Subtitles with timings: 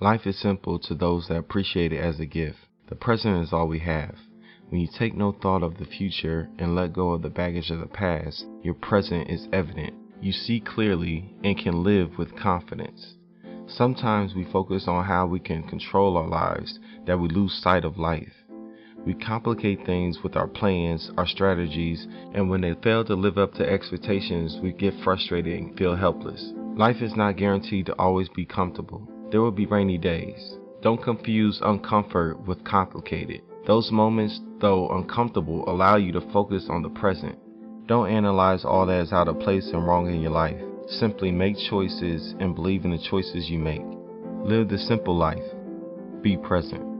[0.00, 2.58] Life is simple to those that appreciate it as a gift.
[2.90, 4.14] The present is all we have.
[4.68, 7.80] When you take no thought of the future and let go of the baggage of
[7.80, 9.94] the past, your present is evident.
[10.20, 13.14] You see clearly and can live with confidence.
[13.68, 17.96] Sometimes we focus on how we can control our lives that we lose sight of
[17.96, 18.34] life.
[19.06, 23.54] We complicate things with our plans, our strategies, and when they fail to live up
[23.54, 26.52] to expectations, we get frustrated and feel helpless.
[26.76, 29.08] Life is not guaranteed to always be comfortable.
[29.30, 30.56] There will be rainy days.
[30.82, 33.42] Don't confuse uncomfort with complicated.
[33.66, 37.36] Those moments, though uncomfortable, allow you to focus on the present.
[37.86, 40.60] Don't analyze all that is out of place and wrong in your life.
[40.88, 43.82] Simply make choices and believe in the choices you make.
[44.44, 45.42] Live the simple life.
[46.22, 46.95] Be present.